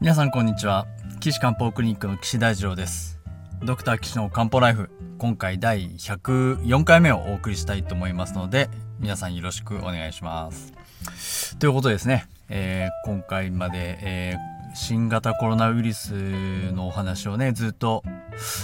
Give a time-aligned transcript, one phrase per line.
[0.00, 0.86] 皆さんこんにちは。
[1.20, 3.20] 岸漢方クリニックの岸大二郎です。
[3.62, 4.88] ドクター岸の漢方ライフ
[5.18, 11.58] 今回第104回目をお送りしたいと思いますので皆さんよろしくお願いします。
[11.58, 16.14] ということですね、えー、今回まで、えー、新型コロナウイルス
[16.72, 18.02] のお話をねずっと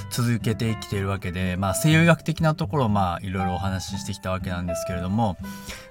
[0.09, 5.37] 続けてきているわけで、まあ、西洋医学的なところをまあいろいろお話ししてきたわけなんですけれども、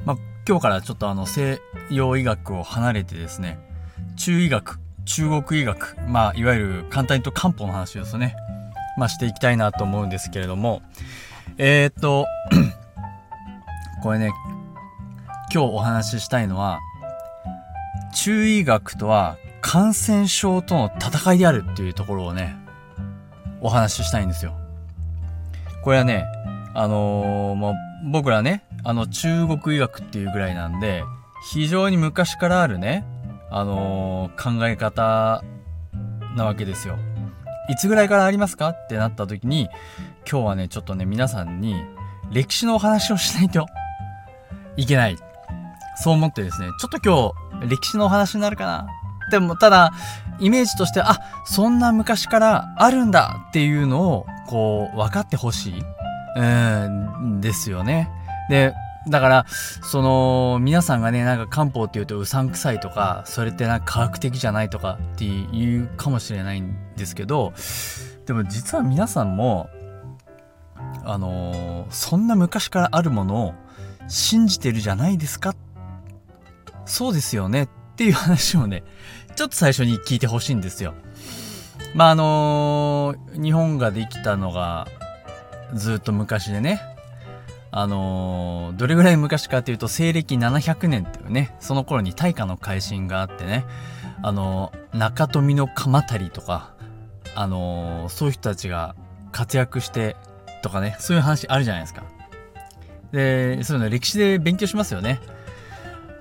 [0.06, 3.60] まあ、今日からちょっとあの西洋医学を離れてですね
[4.18, 8.36] 中医学中国医学、まあ、いわゆる簡単に言うと漢方の話ですね、
[8.98, 10.82] まあ、していきたいなと思うんですけれども、
[11.58, 12.26] えー、っと、
[14.04, 14.32] これね、
[15.54, 16.80] 今日お話ししたいのは、
[18.14, 22.56] 中医学とは感染症との戦いであるっていうところをね、
[23.62, 24.56] お話ししたいんですよ。
[25.84, 26.26] これはね、
[26.74, 27.76] あのー、もう
[28.12, 31.04] 僕らね、あの中国医学っていうぐらいなんで、
[31.52, 33.06] 非常に昔からあるね、
[33.50, 35.44] あのー、考え方
[36.36, 36.98] なわけですよ。
[37.70, 38.70] いつぐらいからありますか？
[38.70, 39.70] ってなった時に、
[40.30, 41.76] 今日はね、ちょっとね、皆さんに
[42.32, 43.66] 歴史のお話をしないと
[44.78, 45.18] いけない。
[45.98, 48.88] そう思ってですね、ちょっと今日歴史のお話になるかな。
[49.32, 49.92] でも、ただ、
[50.40, 55.84] イメージとして、あ、そんな昔からあるんだっていうのを、こう、分かってほしい。
[56.36, 58.10] うん、ですよね。
[58.50, 58.74] で、
[59.08, 67.54] だから、その、皆さんがね、なんか漢方って言うとうさんくさいとか、それってなんか科学的じゃないとかって言うかもしれないんですけど、
[68.26, 69.70] でも実は皆さんも、
[71.04, 73.54] あのー、そんな昔からあるものを
[74.08, 75.56] 信じてるじゃないですか？
[76.86, 78.84] そうですよねっていう話をね、
[79.36, 80.96] ちょっと最初に聞いてほしいんですよ。
[81.94, 84.88] まあ、あのー、日本ができたのが
[85.74, 86.82] ずっと昔でね、
[87.78, 93.66] あのー、どれぐらい昔かというと西暦700年っていうねその頃に大化の改新があってね
[94.24, 96.74] あのー、中富の鎌足りとか
[97.36, 98.96] あのー、そういう人たちが
[99.34, 100.16] 活躍して
[100.64, 102.06] とかねそういう話あるじゃないですか。
[103.12, 105.20] でそういうの歴史で勉強しますよね。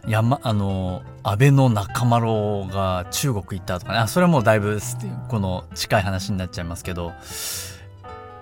[0.09, 4.81] 山あの安倍の中丸が中国行ったとかねあそれはもうだいぶ
[5.29, 7.13] この近い話になっちゃいますけど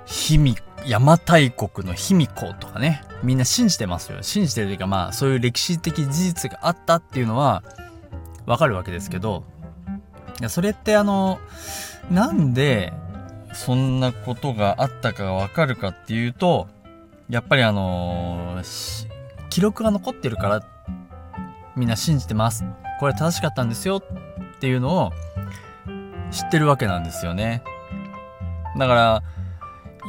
[0.06, 4.22] 卑弥邪馬台国の卑弥呼とかねみんな信じてますよ。
[4.22, 7.62] 信じてるというかまあそういう歴史的事実があったっていうのは
[8.46, 9.44] わかるわけですけど
[10.40, 11.38] いやそれってあの
[12.10, 12.92] なんで
[13.52, 16.68] そんなことがあったかがわかるかっていうと
[17.28, 18.60] やっぱりあの
[19.50, 20.62] 記録が残ってるから
[21.76, 22.64] みんな信じてます。
[22.98, 25.12] これ正しかったんですよっていうのを
[26.30, 27.62] 知ってるわけなんですよね。
[28.78, 29.22] だから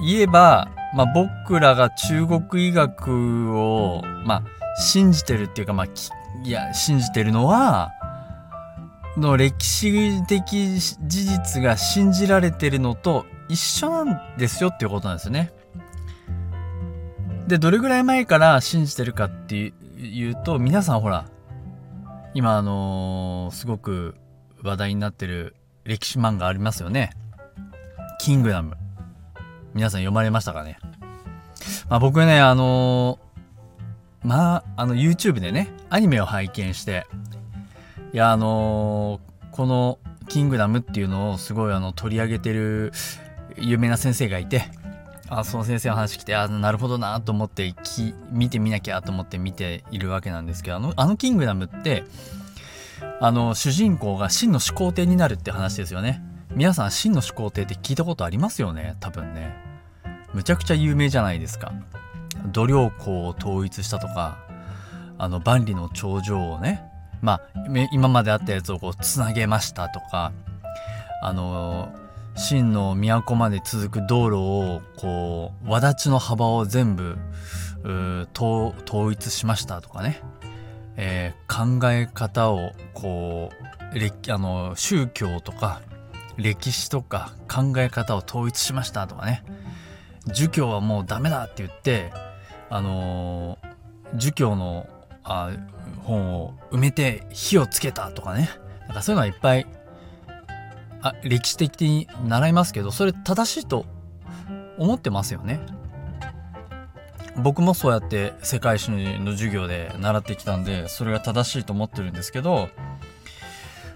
[0.01, 4.43] 言えば、まあ、僕らが中国医学を、まあ、
[4.81, 5.87] 信じてるっていうか、まあ、
[6.43, 7.91] いや、信じてるのは、
[9.17, 15.51] の歴史的事実が信じられてるのと一緒なんですよっていうことなんですよね。
[17.47, 21.25] で、どれぐらい前から信じてるかっていうと、皆さんほら、
[22.33, 24.15] 今あのー、すごく
[24.63, 27.11] 話題になってる歴史漫画ありますよね。
[28.19, 28.75] キングダム。
[29.73, 30.79] 皆さん読まれましたかね？
[31.89, 37.05] まあ僕ね、あのー、まあ、あの YouTube でね、アニメを拝見して、
[38.13, 42.91] いや、あのー、このキングダムっていうのをすごいあの取り上げてる
[43.57, 44.63] 有名な先生がいて、
[45.27, 52.03] あその先生の話来て、あなるほどなと思ってき、見てみなきゃと思って見ているわけなんですけど、あの、あのキングダムって、
[53.19, 56.23] あの、主人公が真の始皇帝になるって話ですよね。
[56.55, 58.95] 皆さん真の始皇帝って聞いたことありますよね？
[58.99, 59.55] 多分ね。
[60.33, 61.71] むちゃくちゃ有名じゃないですか。
[62.51, 64.37] 度量衡を統一したとか
[65.17, 66.83] あの万里の長城をね
[67.21, 67.41] まあ
[67.91, 70.33] 今まであったやつをこうつなげましたとか
[71.21, 71.93] あの
[72.35, 77.17] 真の都まで続く道路をこう轍の幅を全部
[78.35, 80.21] 統一しましたとかね、
[80.97, 85.81] えー、考え方をこうあの宗教とか
[86.35, 89.43] 歴史とか考え方を統一しましたとかね。
[90.27, 92.11] 儒教はもうダメだって言って
[92.69, 93.57] あの、
[94.15, 94.87] 儒教の
[95.23, 95.51] あ
[96.03, 98.49] 本を埋めて火をつけたとかね
[98.87, 99.67] なんかそういうのはいっぱい
[101.01, 103.85] あ歴史的に習いますけどそれ正しいと
[104.77, 105.59] 思ってますよね
[107.37, 112.69] 僕もそうやって世界史の授業で習ってきたんでそれが正しいと思ってるんですけど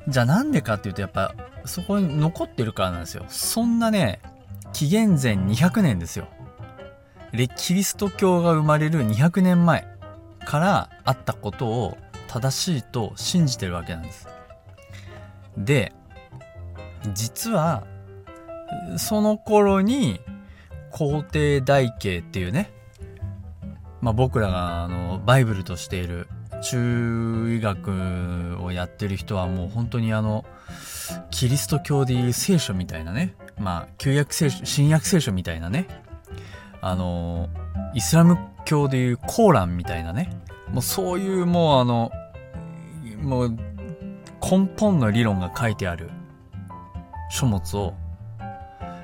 [0.07, 1.35] じゃあなんでかっていうとやっぱ
[1.65, 3.25] そこに残ってるからなんですよ。
[3.27, 4.21] そんなね、
[4.77, 6.27] 紀元前200年ですよ。
[7.55, 9.87] キリスト教が生まれる200年前
[10.45, 11.97] からあったことを
[12.27, 14.27] 正しいと信じてるわけなんです。
[15.57, 15.93] で、
[17.15, 17.87] 実は
[18.97, 20.21] その頃に
[20.91, 22.71] 皇帝台形っていうね、
[23.99, 26.27] まあ、僕らがあのバイブルとしている
[26.61, 30.45] 中医学をやってる人はもう本当にあの
[31.31, 35.87] キリスト教でいう聖書みたいなねまあ旧約聖書新約聖書みたいなね。
[36.81, 37.49] あの
[37.93, 40.29] イスラム教でいうコーランみたいなね。
[40.71, 42.11] もうそういうもうあの
[43.21, 43.57] もう
[44.41, 46.09] 根本の理論が書いてある
[47.29, 47.93] 書物を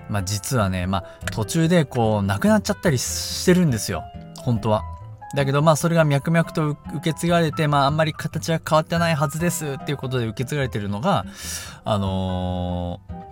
[0.09, 4.03] まあ実はねまあ途中でこうなくなっちゃったりしてるんですよ。
[4.37, 4.83] 本当は。
[5.35, 11.25] だけどまあそれが脈々と受け継がれてまああんまり形は変わってないはずですっていうことで受け継がれてるのが
[11.83, 13.22] あのー、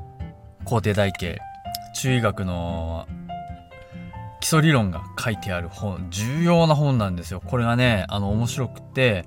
[0.65, 1.39] 皇帝台形
[1.93, 3.07] 中医学の
[4.39, 6.07] 基礎理論が書いてある本。
[6.09, 7.41] 重要な本なんですよ。
[7.45, 9.25] これがねあの面白くて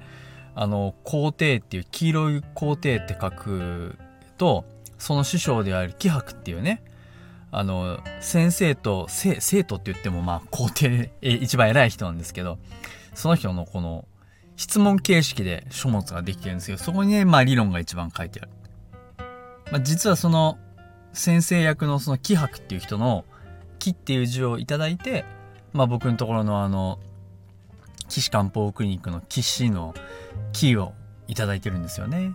[0.55, 3.97] あの皇帝っていう黄色い皇帝って書く
[4.39, 4.65] と
[4.99, 6.83] その師匠である気白っていうね
[7.51, 12.59] あの先生と生徒って言ってもまあ皇帝一番偉い人なんですけど
[13.15, 14.07] その人のこの
[14.57, 18.51] 質問形式で書物ができてるんですけどそこにねまあ理論が一番書いてある、
[19.71, 20.59] まあ、実はその
[21.14, 23.25] 先生役のその気白っていう人の
[23.78, 25.25] 「木」っていう字をいただいて、
[25.72, 26.99] まあ、僕のところのあの
[28.08, 29.94] 岸漢方クリニックの岸の
[30.52, 30.93] 木を
[31.26, 32.34] いただいてるんですよね。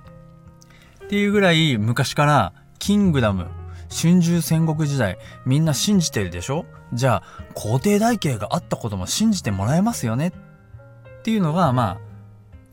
[1.03, 3.47] っていうぐらい昔からキングダム
[3.89, 6.65] 春秋戦国時代みんな信じてるでしょ？
[6.93, 10.29] じゃあ皇帝台形があったことも信じてもらえますよね？
[10.29, 11.99] っていうのがま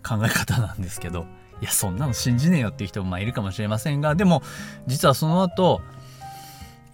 [0.04, 1.26] あ考え方なんですけど。
[1.58, 4.42] いやそんなの信じねえよっていう人もまあいるかもしれませんがでも
[4.86, 5.80] 実はその後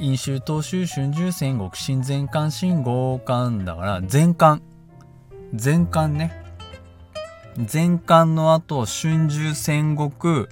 [0.03, 4.61] 飲酒東州春秋戦国新前漢新豪漢だから前漢
[5.53, 6.43] 前漢ね。
[7.73, 10.49] 前漢の後春秋戦国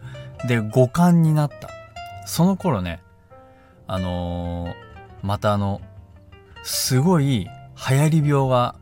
[0.47, 1.69] で五漢になった。
[2.27, 3.03] その頃ね
[3.89, 4.75] あのー、
[5.25, 5.81] またあの、
[6.63, 7.49] すごい
[7.91, 8.77] 流行り病が、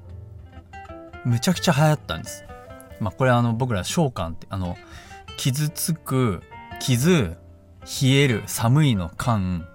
[1.24, 2.44] むちゃくちゃ流行ったんです。
[3.00, 4.76] まあ、これあの、僕ら召喚って、あの、
[5.38, 6.42] 傷つく、
[6.78, 7.38] 傷、
[8.02, 9.66] 冷える、寒いの寒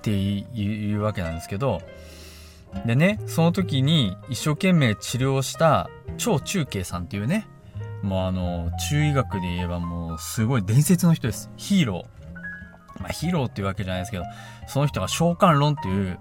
[0.00, 1.82] っていうわけなんですけど、
[2.86, 7.46] でね、その時に一生懸命治療した超中継さんっていうね、
[8.02, 11.50] もうあの、中医学で言えばもうすごい伝説の人です。
[11.56, 13.02] ヒーロー。
[13.02, 14.24] まあ、ヒーローっていうわけじゃないですけど、
[14.66, 16.18] その人が召喚論っていう、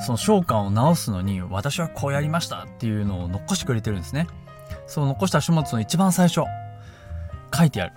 [0.00, 4.26] その召喚を直すのに、私はこうやりましたっていうのを残してくれてるんですね。
[4.86, 6.42] その残した書物の一番最初、
[7.56, 7.92] 書いてある。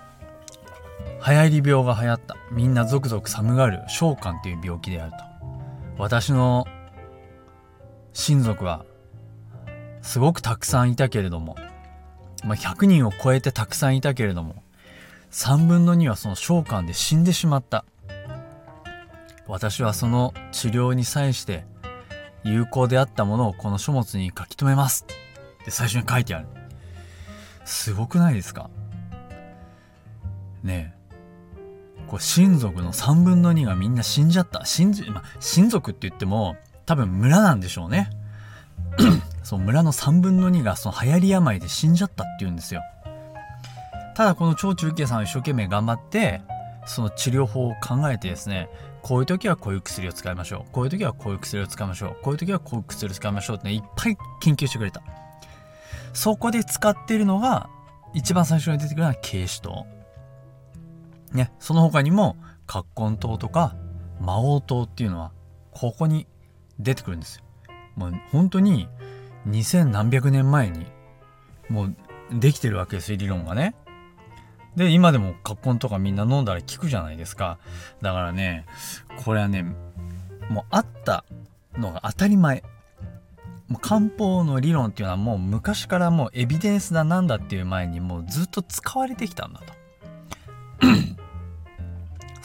[1.27, 2.37] 流行り病が流行った。
[2.51, 5.17] みんなゾクゾク寒がる召喚っていう病気であると。
[5.97, 6.65] 私の
[8.13, 8.85] 親族は、
[10.01, 11.57] すごくたくさんいたけれども、
[12.45, 14.63] まあ、100人を超えてたくさんいたけれども、
[15.31, 17.83] 3分の2はその召喚で死んでしまった。
[19.47, 21.65] 私はその治療に際して
[22.43, 25.05] 有効であったものをこの書物に書き留めます
[25.61, 26.47] って最初に書いてある。
[27.65, 28.69] すごくないですか？
[30.63, 30.96] ねえ。
[32.07, 34.65] こう親族の3分の2がみんな死んじゃった。
[34.65, 36.55] 親,、ま親族って言っても
[36.85, 38.09] 多分村なんでしょうね。
[39.43, 42.81] そう村の3分の2がその流行り病で死んじゃったって言うんですよ。
[44.15, 46.41] ただこの超中継さんは一生懸命頑張って
[46.85, 48.67] その治療法を考えてですね
[49.03, 50.71] こういう時はこういう薬を使いましょう。
[50.71, 52.17] こういう時はこういう薬を使いましょう。
[52.23, 55.01] こういう時はこういう薬を使いましょうって、ね、いっぱい研究してくれた。
[56.13, 57.69] そこで使ってるのが、
[58.13, 59.85] 一番最初に出てくるのは軽視糖。
[61.37, 63.77] ね、その他にも、葛根糖とか
[64.19, 65.31] 魔王糖っていうのは、
[65.71, 66.27] ここに
[66.79, 67.43] 出てくるんですよ。
[67.95, 68.89] もう本当に、
[69.47, 70.85] 2000何百年前に、
[71.69, 71.95] もう
[72.33, 73.75] できてるわけですよ、理論がね。
[74.75, 77.57] で、今でも葛根とかみんな飲んだら効くじゃないですか。
[78.01, 78.65] だからね、
[79.23, 79.63] これはね、
[80.49, 81.23] もうあった
[81.77, 82.63] のが当たり前。
[83.67, 89.73] もう漢方の理論っていうのはもう昔からもうエビデンスだなんだっていう前にもうずっと使われてきたんだと。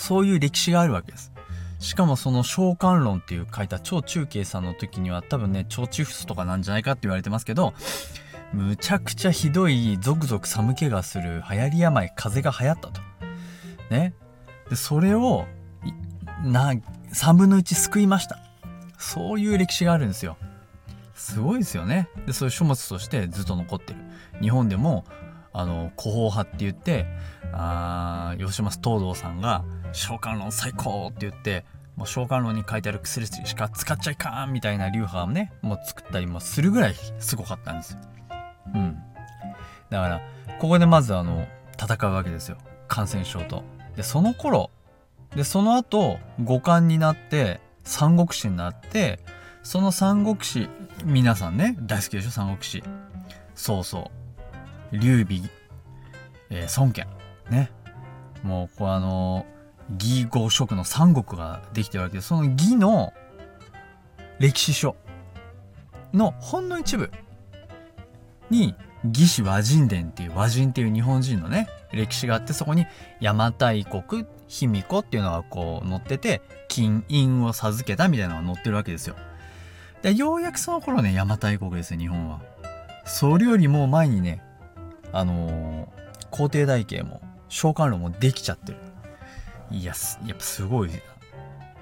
[0.03, 1.33] そういう歴史があるわけです。
[1.79, 7.73] しかもその召喚論っていう書いた超中継さんの時には多分ね、超チフスとかなんじゃないかって言われてますけど、
[8.53, 13.01] むちゃくちゃひどいゾクゾク寒気がする流行り病風邪が流行ったと。
[13.91, 14.15] ね。
[14.69, 15.47] で、それを、
[16.45, 16.75] な、
[17.15, 18.39] 3分の1救いました。
[18.99, 20.37] そういう歴史があるんですよ。
[21.15, 22.09] すごいですよね。
[22.27, 24.01] で、そういう書物としてずっと残ってる。
[24.41, 25.05] 日本でも、
[25.53, 27.07] あの、古法派って言って、
[27.53, 31.65] あ吉松東堂さんが、召喚論最高って言って、
[31.97, 37.99] もう召喚論に書いてある薬しか使っちゃいかんみたいな流派をね、もう作ったりもするぐらいすごかったんですよ。
[38.75, 39.03] うん。
[39.91, 40.21] だから、
[40.59, 41.47] ここでまずあの、
[41.81, 42.57] 戦うわけですよ。
[42.89, 43.63] 感染症と。
[43.97, 44.71] で、その頃、
[45.35, 49.19] でその後五冠になって三国志になって
[49.63, 50.69] その三国志
[51.07, 52.31] 皆さんね大好きでしょ？
[52.31, 52.85] 三国志
[53.55, 54.11] そうそ
[54.93, 55.41] う劉備、
[56.51, 57.07] えー、孫権
[57.49, 57.73] ね
[58.43, 59.47] もうこうあの
[59.99, 63.13] 義五色の三国ができてるわけでその義の
[64.39, 64.97] 歴史書
[66.13, 67.11] のほんの一部
[68.51, 72.87] に義士和人伝っていう和人っていう日本人のね歴史があってそこに
[73.21, 79.17] 邪馬台国卑弥呼っていうのがこう載ってて金印を授けたみたいなのが載ってるわけですよ。
[80.03, 82.41] でようやくその頃ね邪馬台国ですよ日本は。
[83.05, 84.43] それよりも前にね
[85.13, 85.87] あのー、
[86.31, 88.79] 皇帝台形も召喚炉もできちゃってる。
[89.71, 89.95] いや
[90.27, 90.91] やっぱすごい。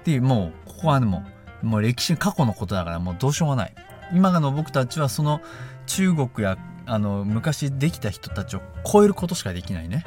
[0.03, 1.23] でもうここはねも
[1.63, 3.75] うもう歴史過去のことだからもうどうしようもない。
[4.13, 5.41] 今の僕たちはその
[5.85, 10.05] 中国やあの昔できた人たちを超えることしかできないね。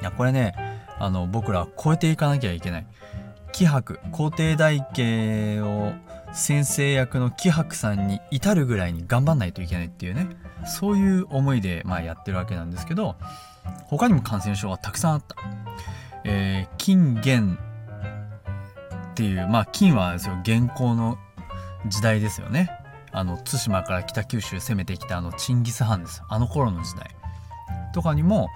[0.00, 0.54] いやこれね
[0.98, 2.86] あの僕らは超えていかなきゃいけない。
[3.52, 5.92] 気迫皇帝大家を
[6.32, 10.26] 先生役の気迫さんに至るぐらいに頑張んないといけないっていうね
[10.66, 13.14] そういう思いでまあやってるわけなんですけど
[13.84, 15.36] 他にも感染症はたくさんあった。
[16.24, 17.58] えー、金元
[19.12, 21.18] っていうまあ金はですよ現行の
[21.86, 22.70] 時代ですよね。
[23.12, 27.10] あの対馬から北九州攻めてきたあのチンギス・ハンですあの頃の時代
[27.94, 28.48] とかにも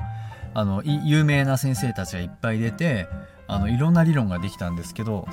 [0.52, 3.06] あの有名な先生たちがいっぱい出て
[3.46, 5.28] あのいろんな理論ができたんですけど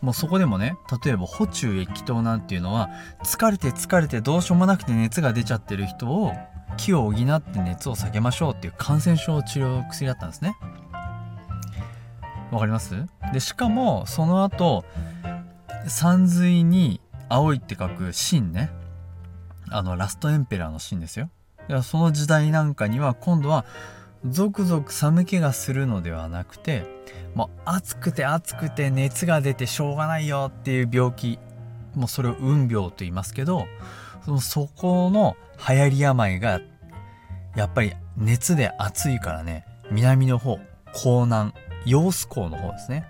[0.00, 2.88] もうそこでもね例えば補中液糖なんていうのは
[3.24, 6.32] 疲れて疲れてどうしようもなくて熱が出ちゃってる人を
[6.76, 10.56] 気を補って熱を下げましょうっていう感染症治療薬だったんですね。
[12.52, 13.06] わかります？
[13.32, 14.84] でしかもその後
[15.88, 18.70] 山水に青いって書く秦ね。
[19.70, 21.30] あのラストエンペラーの秦ですよ。
[21.82, 23.64] その時代なんかには今度は
[24.28, 26.84] ゾクゾク寒気がするのではなくて
[27.34, 31.38] もう暑くて暑くて熱が出てしょうがないよっていう病気
[31.94, 33.66] もうそれを運病と言いますけど
[34.24, 35.36] そのそこの
[35.68, 36.60] 流行り病が
[37.56, 40.58] やっぱり熱で暑いからね南の方
[40.94, 43.06] 江南揚子江の方ですね。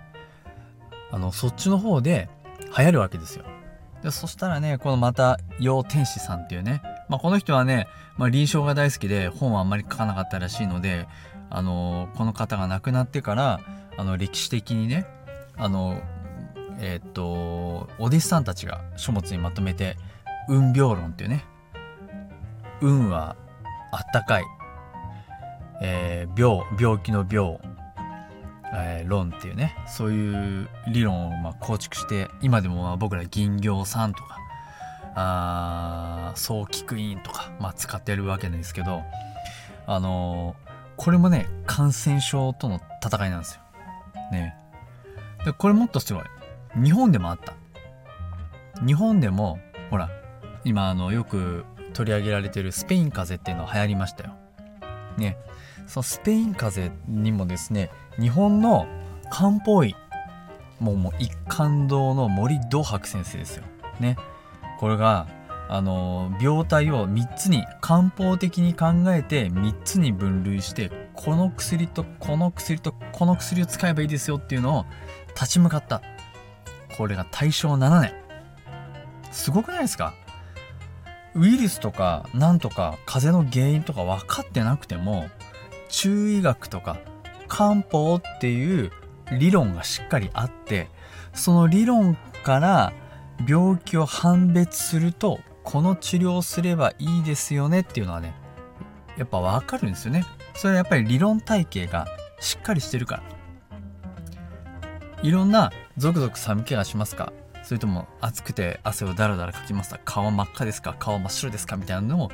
[1.11, 2.29] あのそっちの方で
[2.77, 3.45] 流行るわけですよ。
[4.01, 7.87] でそしたらねこのまた陽天使さんっていうね、まあ、この人はね、
[8.17, 11.07] まあ、臨床が大好きで本はあんまり書かなかったらしいので、
[11.49, 13.59] あの、この方が亡くなってから
[13.97, 15.05] あの歴史的にね
[15.55, 16.01] あの
[16.79, 17.23] えー、っと
[17.99, 19.97] お弟子さんたちが書物にまとめて
[20.49, 21.45] 「運病論」っていうね
[22.81, 23.35] 運は
[23.91, 24.43] あったかい、
[25.81, 27.59] えー、病病気の病
[28.75, 34.37] えー、論っていうねそういう理論をま構築して今でもま僕ら銀行さんとか
[35.15, 39.03] あ早期クイーンとか、まあ、使ってるわけなんですけど
[39.85, 43.61] あのー、これもね感染症との戦いなんですよ。
[44.31, 44.55] ね。
[45.45, 46.23] でこれもっとすごい
[46.81, 47.53] 日本でもあった。
[48.85, 49.59] 日本でも
[49.91, 50.09] ほら
[50.63, 54.31] 今あのよく取り上げられてるスペイン風邪っていうのは流行りましたよ。
[55.17, 55.37] ね。
[55.87, 58.87] そのスペイン風邪にもですね日本の
[59.29, 59.95] 漢方医
[60.79, 63.63] もうもう一貫堂の森道博先生ですよ。
[63.99, 64.17] ね。
[64.79, 65.27] これが
[65.69, 74.85] あの病態を3つに漢方的に考えて3つに分類してこの薬とこの薬とこの薬を使えばいいですよっていうのを
[75.35, 76.01] 立ち向かった
[76.97, 78.13] これが大正7年
[79.31, 80.13] すごくないですか？
[81.33, 85.29] ウイルスとかなんとか風邪の原因とか分かってなくても
[85.93, 86.97] 中医学とか
[87.47, 88.91] 漢方っていう
[89.37, 90.89] 理論がしっかりあって
[91.33, 92.93] その理論から
[93.47, 98.33] 病気を判別するとこの治療すればいいですよねっていうのはね
[99.17, 100.25] やっぱ分かるんですよね。
[100.55, 102.07] それはやっぱり理論体系が
[102.39, 103.23] しっかりしてるから。
[105.21, 107.31] いろんなゾクゾク寒気がしますか？
[107.63, 109.99] それとも暑くて汗をダラダラかきますか？
[110.03, 110.95] 顔真っ赤ですか？
[110.97, 111.77] 顔真っ白ですか？
[111.77, 112.31] みたいなのを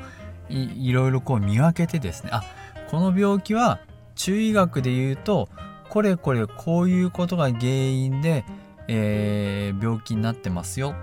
[0.50, 2.44] いろいろこう見分けてですねあ
[2.90, 3.80] この病気は
[4.16, 5.48] 中医学で言うと
[5.90, 8.46] これこれこういうことが原因で、
[8.88, 10.96] えー、病気になってますよ。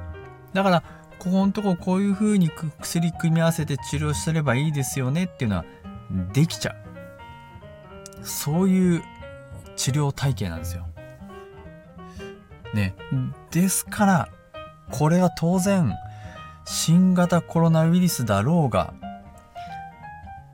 [0.52, 0.82] だから
[1.18, 2.50] ここのとここういう風に
[2.80, 5.64] 薬組み合わせて治療すればいいですよねっていうのは
[6.32, 6.76] できちゃう。
[8.26, 9.02] そういう
[9.76, 10.86] 治療体系なんですよ。
[12.74, 12.94] ね。
[13.50, 14.28] ですから
[14.90, 15.94] これは当然
[16.64, 18.92] 新型コロナウイルスだろうが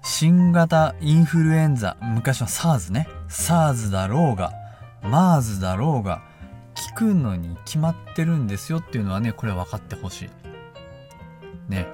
[0.05, 3.09] 新型インフルエンザ、昔の SARS ね。
[3.29, 4.53] SARS だろうが、
[5.03, 6.23] MERS だろうが、
[6.91, 10.31] 効くのに決まってるんですよっていうのはね、これ分かってほしい。
[11.69, 11.87] ね。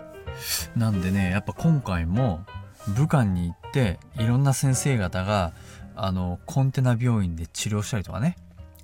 [0.74, 2.44] なんでね、やっぱ今回も
[2.96, 5.52] 武漢に行って、いろんな先生方が、
[5.94, 8.36] あの、コンテナ病院で治療したりとかね、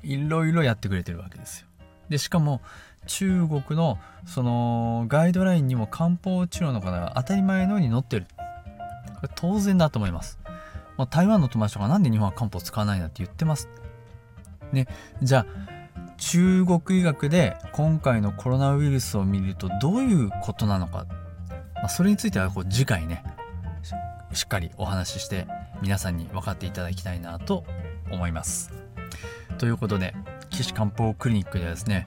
[0.02, 1.66] いろいろやってくれてるわけですよ。
[2.08, 2.60] でしかも
[3.06, 8.26] 中国のそのガイドラインにも漢方治療の方が当たり前のように載ってる
[9.28, 10.38] 当然だと思います、
[10.96, 13.68] まあ、台湾の友達とかなんで日本は漢方使わないんだって言ってます。
[14.72, 14.86] ね。
[15.22, 15.74] じゃあ
[16.16, 21.06] 中国医学で今回のコロナウイルスを見るとどういうことなのか、
[21.74, 23.24] まあ、それについてはこう次回ね
[24.32, 25.46] しっかりお話しして
[25.82, 27.64] 皆さんに分かっていただきたいなと
[28.10, 28.72] 思います。
[29.58, 30.14] ということで
[30.50, 32.06] 岸漢方クリニックではですね、